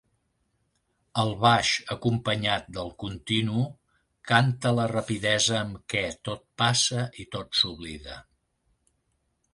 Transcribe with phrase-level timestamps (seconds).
[1.23, 3.65] El baix acompanyat del continu,
[4.33, 8.21] canta la rapidesa amb què tot passa i tot s'oblida.